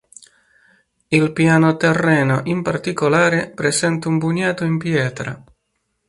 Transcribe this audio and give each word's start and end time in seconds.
Il 1.09 1.31
piano 1.31 1.77
terreno, 1.77 2.41
in 2.45 2.63
particolare, 2.63 3.51
presenta 3.51 4.09
un 4.09 4.17
bugnato 4.17 4.63
in 4.65 4.79
pietra. 4.79 5.43